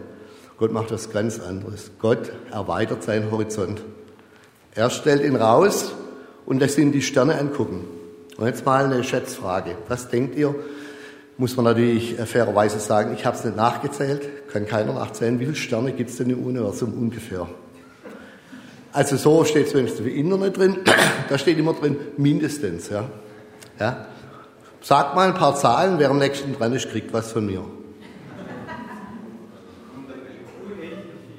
Gott 0.58 0.72
macht 0.72 0.92
was 0.92 1.12
ganz 1.12 1.40
anderes. 1.40 1.92
Gott 2.00 2.32
erweitert 2.52 3.04
seinen 3.04 3.32
Horizont. 3.32 3.82
Er 4.74 4.92
stellt 4.92 5.24
ihn 5.24 5.36
raus 5.36 5.92
und 6.46 6.60
lässt 6.60 6.78
ihn 6.78 6.92
die 6.92 7.02
Sterne 7.02 7.38
angucken. 7.38 7.86
Und 8.38 8.46
jetzt 8.46 8.66
mal 8.66 8.86
eine 8.86 9.04
Schätzfrage. 9.04 9.76
Was 9.88 10.10
denkt 10.10 10.36
ihr? 10.36 10.54
Muss 11.40 11.56
man 11.56 11.66
natürlich 11.66 12.16
fairerweise 12.16 12.80
sagen, 12.80 13.14
ich 13.14 13.26
habe 13.26 13.38
es 13.38 13.44
nicht 13.44 13.58
nachgezählt, 13.58 14.48
kann 14.52 14.66
keiner 14.68 14.94
nachzählen. 14.94 15.40
Wie 15.40 15.46
viele 15.46 15.56
Sterne 15.56 15.94
gibt 15.94 16.12
es 16.12 16.18
denn 16.18 16.30
im 16.30 16.44
Universum 16.44 16.94
ungefähr? 16.94 17.48
Also 18.98 19.16
so 19.16 19.44
steht 19.44 19.68
es 19.68 19.76
wenigstens 19.76 20.08
im 20.08 20.16
Internet 20.16 20.58
drin. 20.58 20.78
Da 21.30 21.38
steht 21.38 21.60
immer 21.60 21.74
drin, 21.74 21.98
mindestens. 22.18 22.90
Ja. 22.90 23.04
Ja. 23.80 24.08
Sagt 24.82 25.14
mal 25.14 25.28
ein 25.28 25.36
paar 25.36 25.56
Zahlen, 25.56 26.00
wer 26.00 26.10
am 26.10 26.18
nächsten 26.18 26.58
dran 26.58 26.74
ist, 26.74 26.90
kriegt 26.90 27.14
was 27.14 27.32
von 27.32 27.46
mir. 27.46 27.64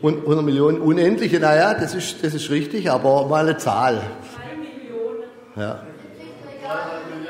100 0.04 0.44
Millionen, 0.44 0.80
unendliche, 0.80 1.40
naja, 1.40 1.74
das 1.74 1.96
ist, 1.96 2.22
das 2.22 2.32
ist 2.32 2.48
richtig, 2.48 2.92
aber 2.92 3.26
mal 3.26 3.44
eine 3.44 3.56
Zahl. 3.56 4.02
3 4.36 4.56
Millionen. 4.56 5.24
Ja. 5.56 5.82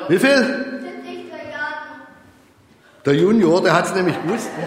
Wie 0.09 0.19
viel? 0.19 0.65
Der 3.07 3.15
Junior, 3.15 3.63
der 3.63 3.73
hat 3.73 3.87
es 3.87 3.95
nämlich 3.95 4.23
gewusst. 4.23 4.51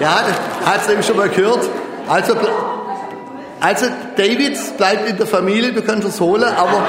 Ja, 0.00 0.26
hat 0.64 0.80
es 0.80 0.88
nämlich 0.88 1.06
schon 1.06 1.16
mal 1.16 1.28
gehört. 1.28 1.68
Also, 2.08 2.34
also 3.64 3.86
David 4.18 4.58
bleibt 4.76 5.08
in 5.08 5.16
der 5.16 5.26
Familie, 5.26 5.72
du 5.72 5.80
kannst 5.80 6.06
es 6.06 6.20
holen, 6.20 6.44
aber... 6.44 6.84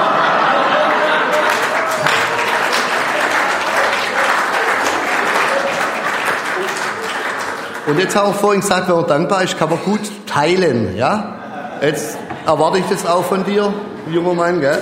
Und 7.86 7.98
jetzt 7.98 8.14
haben 8.14 8.28
wir 8.28 8.34
vorhin 8.34 8.60
gesagt, 8.60 8.88
wenn 8.88 8.96
man 8.96 9.06
dankbar 9.06 9.42
ist, 9.42 9.58
kann 9.58 9.70
man 9.70 9.78
gut 9.86 10.02
teilen, 10.26 10.94
ja? 10.98 11.78
Jetzt 11.80 12.18
erwarte 12.44 12.76
ich 12.76 12.84
das 12.90 13.06
auch 13.06 13.24
von 13.24 13.42
dir, 13.44 13.72
junger 14.12 14.34
Mann, 14.34 14.60
gell? 14.60 14.78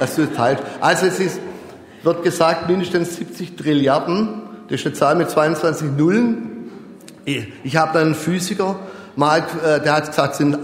Dass 0.00 0.16
du 0.16 0.24
teilst. 0.32 0.64
Also 0.80 1.04
es 1.04 1.20
ist, 1.20 1.40
wird 2.04 2.22
gesagt, 2.22 2.70
mindestens 2.70 3.16
70 3.16 3.58
Trilliarden. 3.58 4.44
Das 4.70 4.80
ist 4.80 4.86
eine 4.86 4.94
Zahl 4.94 5.14
mit 5.16 5.28
22 5.28 5.88
Nullen. 5.94 6.70
Ich 7.26 7.76
habe 7.76 7.98
einen 7.98 8.14
Physiker 8.14 8.76
mal, 9.14 9.40
äh, 9.62 9.82
der 9.82 9.92
hat 9.92 10.06
gesagt, 10.06 10.32
es 10.32 10.38
sind 10.38 10.56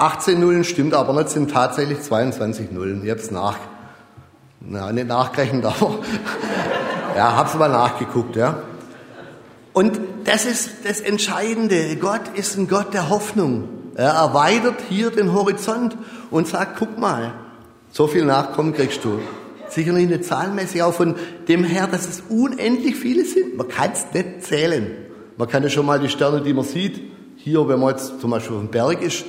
18 0.00 0.36
äh, 0.36 0.38
Nullen, 0.38 0.64
stimmt 0.64 0.94
aber 0.94 1.12
nicht, 1.12 1.28
sind 1.28 1.50
tatsächlich 1.50 2.00
22 2.00 2.70
Nullen. 2.72 3.04
Ich 3.04 3.10
habe 3.10 3.20
es 3.20 3.30
nach, 3.30 3.58
na, 4.60 4.90
nicht 4.92 5.08
nachgerechnet, 5.08 5.64
aber 5.66 5.98
ja, 7.14 7.36
habe 7.36 7.48
es 7.48 7.54
mal 7.54 7.68
nachgeguckt, 7.68 8.34
ja. 8.34 8.62
Und 9.72 10.00
das 10.24 10.46
ist 10.46 10.70
das 10.84 11.00
Entscheidende. 11.00 11.96
Gott 11.96 12.22
ist 12.34 12.56
ein 12.56 12.66
Gott 12.66 12.94
der 12.94 13.08
Hoffnung. 13.10 13.68
Er 13.94 14.12
erweitert 14.12 14.76
hier 14.88 15.10
den 15.10 15.32
Horizont 15.32 15.96
und 16.30 16.48
sagt, 16.48 16.78
guck 16.78 16.98
mal, 16.98 17.34
so 17.90 18.06
viel 18.06 18.24
Nachkommen 18.24 18.74
kriegst 18.74 19.04
du. 19.04 19.20
Sicherlich 19.68 20.08
nicht 20.08 20.24
zahlenmäßig, 20.24 20.82
auch 20.82 20.94
von 20.94 21.14
dem 21.46 21.62
her, 21.62 21.86
dass 21.86 22.08
es 22.08 22.22
unendlich 22.28 22.96
viele 22.96 23.24
sind. 23.24 23.56
Man 23.56 23.68
kann 23.68 23.90
es 23.92 24.06
nicht 24.12 24.44
zählen. 24.44 24.90
Man 25.36 25.48
kann 25.48 25.62
ja 25.62 25.68
schon 25.68 25.86
mal 25.86 26.00
die 26.00 26.08
Sterne, 26.08 26.40
die 26.40 26.54
man 26.54 26.64
sieht, 26.64 27.00
hier, 27.36 27.68
wenn 27.68 27.78
man 27.78 27.90
jetzt 27.90 28.20
zum 28.20 28.30
Beispiel 28.30 28.56
auf 28.56 28.62
dem 28.62 28.70
Berg 28.70 29.02
ist 29.02 29.24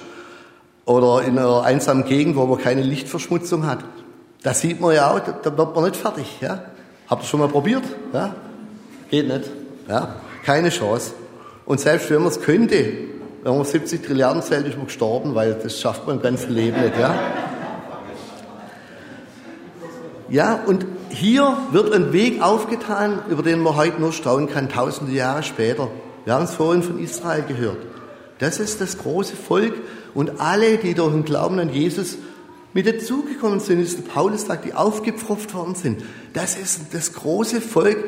oder 0.86 1.24
in 1.24 1.38
einer 1.38 1.64
einsamen 1.64 2.06
Gegend, 2.06 2.36
wo 2.36 2.46
man 2.46 2.60
keine 2.60 2.82
Lichtverschmutzung 2.82 3.66
hat, 3.66 3.80
da 4.44 4.54
sieht 4.54 4.82
man 4.82 4.96
ja 4.96 5.12
auch, 5.12 5.20
da 5.20 5.58
wird 5.58 5.76
man 5.76 5.84
nicht 5.86 5.96
fertig. 5.96 6.40
Ja? 6.42 6.64
Habt 7.08 7.24
ihr 7.24 7.28
schon 7.28 7.40
mal 7.40 7.50
probiert? 7.50 7.84
Ja? 8.14 8.36
Geht 9.10 9.28
nicht. 9.28 9.52
Ja? 9.88 10.16
Keine 10.44 10.70
Chance. 10.70 11.14
Und 11.66 11.80
selbst 11.80 12.10
wenn 12.10 12.20
man 12.20 12.32
es 12.32 12.42
könnte, 12.42 12.84
wenn 13.44 13.56
man 13.56 13.66
70 13.66 14.04
Trilliarden 14.04 14.42
zählt, 14.42 14.68
ist 14.68 14.78
man 14.78 14.88
gestorben, 14.88 15.36
weil 15.36 15.54
das 15.54 15.80
schafft 15.80 16.08
man 16.08 16.18
im 16.18 16.22
ganzen 16.22 16.54
Leben 16.54 16.82
nicht. 16.82 16.98
Ja? 16.98 17.16
Ja, 20.30 20.64
und 20.66 20.86
hier 21.10 21.58
wird 21.72 21.94
ein 21.94 22.14
Weg 22.14 22.42
aufgetan, 22.42 23.20
über 23.30 23.44
den 23.44 23.60
man 23.60 23.76
heute 23.76 24.00
nur 24.00 24.14
staunen 24.14 24.50
kann, 24.50 24.70
tausende 24.70 25.12
Jahre 25.12 25.44
später. 25.44 25.90
Wir 26.24 26.34
haben 26.34 26.46
es 26.46 26.56
vorhin 26.56 26.84
von 26.84 27.00
Israel 27.00 27.44
gehört. 27.44 27.78
Das 28.40 28.60
ist 28.60 28.80
das 28.80 28.98
große 28.98 29.36
Volk 29.36 29.74
und 30.14 30.40
alle, 30.40 30.78
die 30.78 30.94
durch 30.94 31.12
den 31.12 31.26
Glauben 31.26 31.60
an 31.60 31.74
Jesus 31.74 32.18
mit 32.74 32.88
dazugekommen 32.88 33.60
sind, 33.60 33.82
ist 33.82 34.08
Paulus 34.08 34.46
sagt, 34.46 34.66
die 34.66 34.74
aufgepfropft 34.74 35.54
worden 35.54 35.76
sind. 35.76 36.04
Das 36.34 36.58
ist 36.58 36.94
das 36.94 37.14
große 37.14 37.62
Volk, 37.62 38.04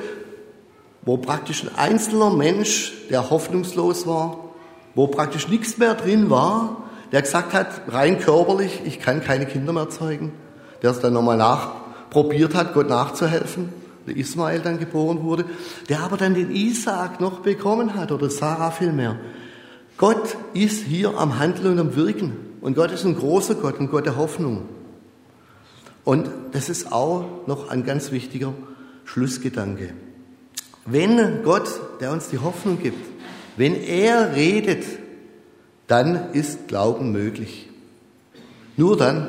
wo 1.05 1.17
praktisch 1.17 1.63
ein 1.63 1.75
einzelner 1.75 2.29
Mensch, 2.29 2.93
der 3.09 3.29
hoffnungslos 3.29 4.07
war, 4.07 4.51
wo 4.95 5.07
praktisch 5.07 5.47
nichts 5.49 5.77
mehr 5.77 5.95
drin 5.95 6.29
war, 6.29 6.83
der 7.11 7.21
gesagt 7.21 7.53
hat, 7.53 7.81
rein 7.89 8.19
körperlich, 8.19 8.81
ich 8.85 8.99
kann 8.99 9.21
keine 9.21 9.45
Kinder 9.45 9.73
mehr 9.73 9.89
zeugen, 9.89 10.31
der 10.81 10.91
es 10.91 10.99
dann 10.99 11.13
nochmal 11.13 11.37
nachprobiert 11.37 12.55
hat, 12.55 12.73
Gott 12.73 12.89
nachzuhelfen, 12.89 13.69
der 14.07 14.15
Ismael 14.15 14.61
dann 14.61 14.79
geboren 14.79 15.23
wurde, 15.23 15.45
der 15.89 16.01
aber 16.01 16.17
dann 16.17 16.33
den 16.33 16.51
Isaak 16.51 17.19
noch 17.19 17.39
bekommen 17.39 17.95
hat, 17.95 18.11
oder 18.11 18.29
Sarah 18.29 18.71
vielmehr. 18.71 19.17
Gott 19.97 20.37
ist 20.53 20.83
hier 20.83 21.17
am 21.17 21.39
Handeln 21.39 21.73
und 21.73 21.79
am 21.79 21.95
Wirken. 21.95 22.33
Und 22.61 22.75
Gott 22.75 22.91
ist 22.91 23.05
ein 23.05 23.15
großer 23.15 23.55
Gott, 23.55 23.79
ein 23.79 23.89
Gott 23.89 24.05
der 24.05 24.17
Hoffnung. 24.17 24.69
Und 26.03 26.29
das 26.51 26.69
ist 26.69 26.91
auch 26.91 27.47
noch 27.47 27.69
ein 27.69 27.85
ganz 27.85 28.11
wichtiger 28.11 28.53
Schlussgedanke. 29.05 29.93
Wenn 30.85 31.43
Gott, 31.43 31.69
der 32.01 32.11
uns 32.11 32.29
die 32.29 32.39
Hoffnung 32.39 32.81
gibt, 32.81 33.05
wenn 33.55 33.75
er 33.75 34.35
redet, 34.35 34.83
dann 35.87 36.33
ist 36.33 36.67
Glauben 36.67 37.11
möglich. 37.11 37.69
Nur 38.77 38.97
dann. 38.97 39.27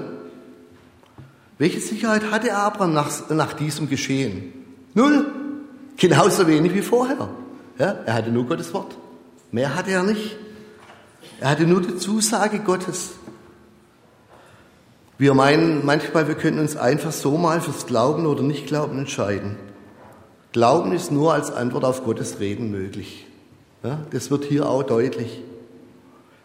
Welche 1.59 1.81
Sicherheit 1.81 2.31
hatte 2.31 2.55
Abraham 2.55 2.95
nach, 2.95 3.31
nach 3.31 3.53
diesem 3.53 3.89
Geschehen? 3.89 4.53
Null. 4.95 5.27
Genauso 5.97 6.49
wenig 6.49 6.75
wie 6.75 6.83
vorher. 6.83 7.29
Ja, 7.79 7.97
er 8.07 8.15
hatte 8.15 8.31
nur 8.31 8.47
Gottes 8.47 8.75
Wort. 8.75 8.97
Mehr 9.53 9.75
hatte 9.77 9.93
er 9.93 10.03
nicht. 10.03 10.37
Er 11.41 11.51
hatte 11.51 11.67
nur 11.67 11.81
die 11.83 11.97
Zusage 11.97 12.61
Gottes. 12.61 13.13
Wir 15.17 15.35
meinen 15.35 15.85
manchmal, 15.85 16.27
wir 16.29 16.35
können 16.35 16.59
uns 16.59 16.77
einfach 16.77 17.13
so 17.13 17.37
mal 17.37 17.61
fürs 17.61 17.87
Glauben 17.87 18.27
oder 18.27 18.43
Nicht-Glauben 18.43 18.99
entscheiden. 18.99 19.57
Glauben 20.53 20.93
ist 20.93 21.11
nur 21.11 21.33
als 21.33 21.53
Antwort 21.53 21.85
auf 21.85 22.05
Gottes 22.05 22.41
Reden 22.41 22.71
möglich. 22.71 23.27
Ja, 23.83 24.01
das 24.11 24.31
wird 24.31 24.45
hier 24.45 24.69
auch 24.69 24.83
deutlich. 24.83 25.43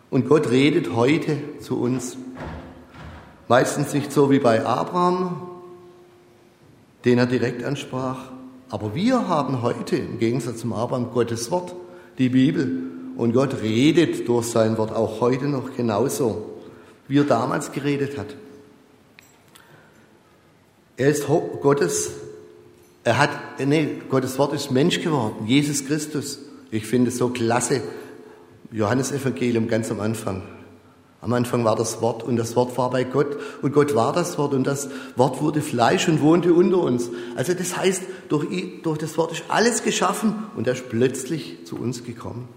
Und 0.10 0.27
Gott 0.27 0.50
redet 0.50 0.96
heute 0.96 1.38
zu 1.62 1.79
uns. 1.79 2.17
Meistens 3.48 3.93
nicht 3.93 4.12
so 4.12 4.29
wie 4.29 4.39
bei 4.39 4.65
Abraham, 4.65 5.41
den 7.05 7.17
er 7.17 7.25
direkt 7.25 7.63
ansprach. 7.63 8.17
Aber 8.69 8.93
wir 8.93 9.27
haben 9.27 9.62
heute, 9.62 9.96
im 9.96 10.19
Gegensatz 10.19 10.60
zum 10.60 10.74
Abraham, 10.74 11.12
Gottes 11.12 11.50
Wort, 11.50 11.75
die 12.17 12.29
Bibel. 12.29 12.99
Und 13.20 13.34
Gott 13.34 13.62
redet 13.62 14.28
durch 14.30 14.48
sein 14.48 14.78
Wort 14.78 14.94
auch 14.94 15.20
heute 15.20 15.46
noch 15.46 15.76
genauso, 15.76 16.56
wie 17.10 17.20
er 17.20 17.26
damals 17.26 17.72
geredet 17.72 18.18
hat. 18.18 18.28
Er 20.96 21.10
ist 21.10 21.28
Gottes 21.28 22.12
er 23.04 23.18
hat, 23.18 23.30
nee, 23.66 24.02
Gottes 24.10 24.38
Wort 24.38 24.54
ist 24.54 24.72
Mensch 24.72 25.02
geworden, 25.02 25.48
Jesus 25.48 25.86
Christus. 25.86 26.40
Ich 26.72 26.86
finde 26.86 27.10
es 27.10 27.18
so 27.18 27.30
klasse. 27.30 27.82
Johannes 28.72 29.12
Evangelium 29.12 29.68
ganz 29.68 29.90
am 29.90 30.00
Anfang. 30.00 30.44
Am 31.22 31.34
Anfang 31.34 31.66
war 31.66 31.76
das 31.76 32.02
Wort 32.02 32.24
und 32.24 32.38
das 32.38 32.56
Wort 32.56 32.78
war 32.78 32.90
bei 32.92 33.04
Gott 33.04 33.38
und 33.62 33.74
Gott 33.74 33.96
war 33.96 34.14
das 34.14 34.38
Wort 34.38 34.54
und 34.54 34.66
das 34.66 34.90
Wort 35.16 35.42
wurde 35.42 35.62
Fleisch 35.62 36.08
und 36.08 36.22
wohnte 36.22 36.54
unter 36.54 36.78
uns. 36.78 37.10
Also 37.36 37.54
das 37.54 37.76
heißt, 37.76 38.04
durch, 38.30 38.48
durch 38.84 38.98
das 38.98 39.18
Wort 39.18 39.34
ist 39.34 39.44
alles 39.50 39.84
geschaffen 39.84 40.36
und 40.56 40.68
er 40.68 40.74
ist 40.74 40.88
plötzlich 40.90 41.66
zu 41.66 41.76
uns 41.76 42.06
gekommen. 42.06 42.48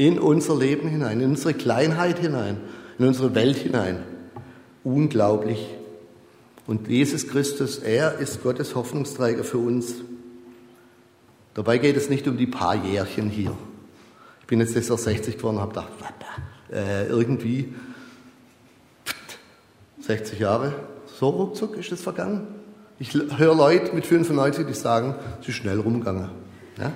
In 0.00 0.18
unser 0.18 0.56
Leben 0.56 0.88
hinein, 0.88 1.20
in 1.20 1.28
unsere 1.28 1.52
Kleinheit 1.52 2.20
hinein, 2.20 2.56
in 2.98 3.06
unsere 3.06 3.34
Welt 3.34 3.58
hinein. 3.58 4.02
Unglaublich. 4.82 5.66
Und 6.66 6.88
Jesus 6.88 7.28
Christus, 7.28 7.76
er 7.76 8.16
ist 8.16 8.42
Gottes 8.42 8.74
Hoffnungsträger 8.74 9.44
für 9.44 9.58
uns. 9.58 9.96
Dabei 11.52 11.76
geht 11.76 11.98
es 11.98 12.08
nicht 12.08 12.26
um 12.26 12.38
die 12.38 12.46
paar 12.46 12.76
Jährchen 12.76 13.28
hier. 13.28 13.54
Ich 14.40 14.46
bin 14.46 14.60
jetzt 14.60 14.74
erst 14.74 14.88
60 14.88 15.36
geworden 15.36 15.56
und 15.56 15.62
habe 15.64 15.72
gedacht, 15.74 15.90
äh, 16.72 17.06
irgendwie 17.06 17.74
60 20.00 20.38
Jahre, 20.38 20.72
so 21.18 21.28
ruckzuck 21.28 21.76
ist 21.76 21.92
es 21.92 22.00
vergangen. 22.00 22.46
Ich 22.98 23.12
höre 23.12 23.54
Leute 23.54 23.94
mit 23.94 24.06
95, 24.06 24.66
die 24.66 24.72
sagen, 24.72 25.14
es 25.42 25.48
ist 25.48 25.56
schnell 25.56 25.78
rumgegangen. 25.78 26.30
Ja? 26.78 26.90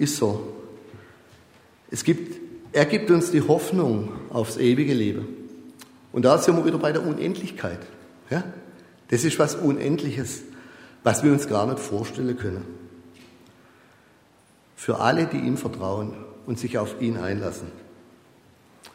Ist 0.00 0.16
so. 0.16 0.61
Es 1.92 2.04
gibt, 2.04 2.40
er 2.72 2.86
gibt 2.86 3.10
uns 3.10 3.30
die 3.30 3.42
Hoffnung 3.42 4.08
aufs 4.30 4.56
ewige 4.56 4.94
Leben. 4.94 5.28
Und 6.10 6.24
da 6.24 6.38
sind 6.38 6.56
wir 6.56 6.64
wieder 6.64 6.78
bei 6.78 6.90
der 6.90 7.06
Unendlichkeit. 7.06 7.80
Ja? 8.30 8.42
Das 9.08 9.24
ist 9.24 9.38
was 9.38 9.54
Unendliches, 9.54 10.40
was 11.04 11.22
wir 11.22 11.30
uns 11.30 11.48
gar 11.48 11.66
nicht 11.66 11.78
vorstellen 11.78 12.36
können. 12.38 12.64
Für 14.74 15.00
alle, 15.00 15.26
die 15.26 15.36
ihm 15.36 15.58
vertrauen 15.58 16.14
und 16.46 16.58
sich 16.58 16.78
auf 16.78 17.00
ihn 17.00 17.18
einlassen. 17.18 17.68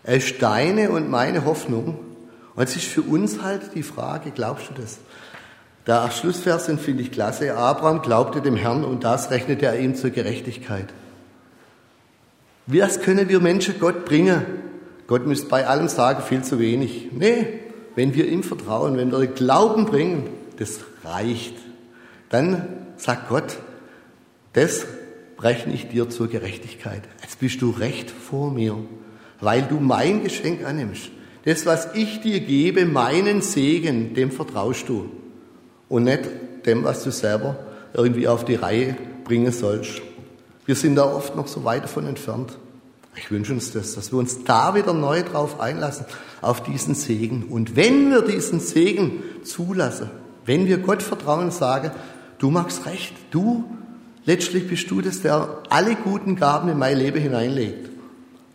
Er 0.03 0.15
ist 0.15 0.41
deine 0.41 0.89
und 0.89 1.09
meine 1.09 1.45
Hoffnung 1.45 1.99
Und 2.55 2.63
es 2.63 2.75
ist 2.75 2.85
für 2.85 3.03
uns 3.03 3.43
halt 3.43 3.75
die 3.75 3.83
Frage, 3.83 4.31
glaubst 4.31 4.69
du 4.69 4.81
das? 4.81 4.97
Der 5.85 6.09
Schlussvers 6.09 6.65
finde 6.65 7.03
ich 7.03 7.11
klasse. 7.11 7.55
Abraham 7.55 8.01
glaubte 8.01 8.41
dem 8.41 8.55
Herrn 8.55 8.83
und 8.83 9.03
das 9.03 9.29
rechnete 9.29 9.67
er 9.67 9.79
ihm 9.79 9.95
zur 9.95 10.09
Gerechtigkeit. 10.09 10.87
Was 12.67 13.01
können 13.01 13.29
wir 13.29 13.39
Menschen 13.39 13.75
Gott 13.79 14.05
bringen? 14.05 14.43
Gott 15.07 15.25
müsste 15.25 15.47
bei 15.47 15.65
allem 15.65 15.87
sagen, 15.87 16.21
viel 16.21 16.43
zu 16.43 16.59
wenig. 16.59 17.09
Nee, 17.17 17.47
wenn 17.95 18.13
wir 18.13 18.27
ihm 18.27 18.43
vertrauen, 18.43 18.97
wenn 18.97 19.11
wir 19.11 19.25
Glauben 19.27 19.85
bringen, 19.85 20.29
das 20.57 20.81
reicht. 21.03 21.55
Dann 22.29 22.67
sagt 22.97 23.29
Gott, 23.29 23.57
das 24.51 24.85
rechne 25.39 25.73
ich 25.73 25.87
dir 25.87 26.09
zur 26.09 26.27
Gerechtigkeit. 26.27 27.03
Jetzt 27.21 27.39
bist 27.39 27.61
du 27.61 27.69
recht 27.69 28.11
vor 28.11 28.51
mir, 28.51 28.75
weil 29.39 29.61
du 29.61 29.79
mein 29.79 30.23
Geschenk 30.23 30.65
annimmst. 30.65 31.09
Das, 31.45 31.65
was 31.65 31.95
ich 31.95 32.19
dir 32.19 32.41
gebe, 32.41 32.85
meinen 32.85 33.41
Segen, 33.41 34.13
dem 34.13 34.31
vertraust 34.31 34.89
du. 34.89 35.09
Und 35.87 36.03
nicht 36.03 36.23
dem, 36.65 36.83
was 36.83 37.03
du 37.05 37.11
selber 37.11 37.57
irgendwie 37.93 38.27
auf 38.27 38.43
die 38.43 38.55
Reihe 38.55 38.97
bringen 39.23 39.53
sollst. 39.53 40.01
Wir 40.67 40.75
sind 40.75 40.95
da 40.95 41.05
oft 41.05 41.33
noch 41.37 41.47
so 41.47 41.63
weit 41.63 41.85
davon 41.85 42.05
entfernt. 42.07 42.57
Ich 43.15 43.31
wünsche 43.31 43.53
uns 43.53 43.71
das, 43.71 43.95
dass 43.95 44.11
wir 44.11 44.19
uns 44.19 44.43
da 44.43 44.75
wieder 44.75 44.93
neu 44.93 45.23
drauf 45.23 45.61
einlassen, 45.61 46.05
auf 46.41 46.61
diesen 46.61 46.93
Segen. 46.93 47.43
Und 47.43 47.77
wenn 47.77 48.11
wir 48.11 48.21
diesen 48.21 48.59
Segen 48.59 49.23
zulassen, 49.43 50.09
wenn 50.45 50.67
wir 50.67 50.79
Gott 50.79 51.01
vertrauen, 51.01 51.51
sagen, 51.51 51.91
du 52.37 52.51
magst 52.51 52.85
recht, 52.85 53.13
du, 53.31 53.63
letztlich 54.25 54.67
bist 54.67 54.91
du 54.91 54.99
das, 54.99 55.21
der 55.21 55.63
alle 55.69 55.95
guten 55.95 56.35
Gaben 56.35 56.67
in 56.67 56.77
mein 56.77 56.97
Leben 56.97 57.21
hineinlegt, 57.21 57.89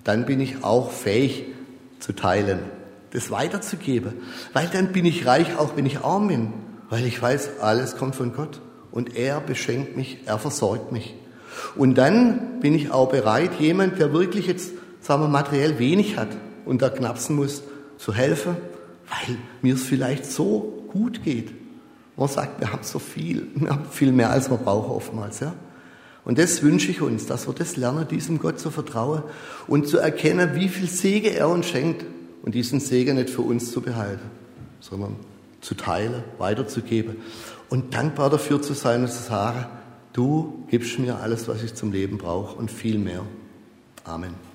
dann 0.05 0.27
bin 0.27 0.39
ich 0.39 0.63
auch 0.63 0.91
fähig 0.91 1.47
zu 1.99 2.13
teilen, 2.13 2.59
das 3.13 3.31
weiterzugeben. 3.31 4.13
Weil 4.53 4.69
dann 4.69 4.93
bin 4.93 5.07
ich 5.07 5.25
reich, 5.25 5.57
auch 5.57 5.77
wenn 5.77 5.87
ich 5.87 6.01
arm 6.01 6.29
bin, 6.29 6.53
weil 6.91 7.07
ich 7.07 7.23
weiß, 7.23 7.61
alles 7.63 7.97
kommt 7.97 8.17
von 8.17 8.35
Gott. 8.35 8.61
Und 8.91 9.17
er 9.17 9.41
beschenkt 9.41 9.97
mich, 9.97 10.19
er 10.27 10.39
versorgt 10.39 10.93
mich. 10.93 11.15
Und 11.77 11.97
dann 11.97 12.61
bin 12.61 12.75
ich 12.75 12.91
auch 12.91 13.11
bereit, 13.11 13.53
jemand, 13.59 13.99
der 13.99 14.13
wirklich 14.13 14.47
jetzt, 14.47 14.73
sagen 15.01 15.23
wir, 15.23 15.29
materiell 15.29 15.79
wenig 15.79 16.17
hat 16.17 16.29
und 16.65 16.83
da 16.83 16.89
knapsen 16.89 17.37
muss, 17.37 17.63
zu 17.99 18.15
helfen, 18.15 18.57
weil 19.09 19.37
mir 19.63 19.75
es 19.75 19.83
vielleicht 19.83 20.27
so 20.27 20.87
gut 20.89 21.23
geht. 21.23 21.53
Man 22.17 22.29
sagt, 22.29 22.61
wir 22.61 22.73
haben 22.73 22.83
so 22.83 22.99
viel, 22.99 23.49
wir 23.55 23.71
haben 23.71 23.87
viel 23.91 24.13
mehr, 24.13 24.31
als 24.31 24.51
wir 24.51 24.57
brauchen 24.57 24.91
oftmals, 24.91 25.41
ja. 25.41 25.55
Und 26.25 26.39
das 26.39 26.63
wünsche 26.63 26.91
ich 26.93 27.01
uns, 27.01 27.27
dass 27.27 27.49
wir 27.49 27.55
das 27.55 27.77
lernen, 27.77 28.07
diesem 28.07 28.39
Gott 28.39 28.61
zu 28.61 28.71
vertrauen 28.71 29.25
und 29.67 29.89
zu 29.89 29.99
erkennen, 29.99 30.55
wie 30.55 30.69
viel 30.69 30.89
Segen 30.89 31.35
er 31.35 31.49
uns 31.49 31.67
schenkt 31.67 32.05
und 32.43 32.55
diesen 32.55 32.79
Segen 32.79 33.17
nicht 33.17 33.31
für 33.31 33.43
uns 33.43 33.73
zu 33.73 33.81
behalten, 33.81 34.31
sondern 34.79 35.17
zu 35.61 35.75
teilen, 35.75 36.23
weiterzugeben 36.39 37.17
und 37.71 37.95
dankbar 37.95 38.31
dafür 38.31 38.63
zu 38.63 38.75
sein 38.75 39.03
und 39.03 39.11
zu 39.11 39.21
sagen, 39.21 39.67
Du 40.13 40.65
gibst 40.69 40.99
mir 40.99 41.19
alles, 41.21 41.49
was 41.49 41.63
ich 41.63 41.75
zum 41.75 41.93
Leben 41.93 42.19
brauche 42.19 42.57
und 42.57 42.71
viel 42.71 42.99
mehr. 42.99 43.25
Amen. 44.05 44.52